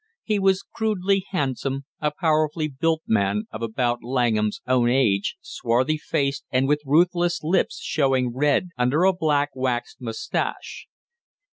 [0.23, 6.43] He was crudely, handsome, a powerfully built man of about Langham's own age, swarthy faced
[6.49, 10.87] and with ruthless lips showing red under a black waxed mustache.